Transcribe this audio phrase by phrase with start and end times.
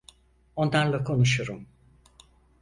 [0.55, 1.67] Onlarla konuşurum.